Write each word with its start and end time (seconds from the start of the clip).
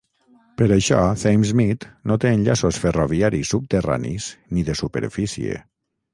Per 0.59 0.67
això 0.75 1.01
Thamesmead 1.23 1.85
no 2.13 2.17
té 2.23 2.31
enllaços 2.39 2.81
ferroviaris 2.85 3.53
subterranis 3.55 4.33
ni 4.57 4.67
de 4.73 4.79
superfície. 4.83 5.63